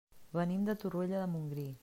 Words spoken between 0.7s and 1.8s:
Torroella de Montgrí.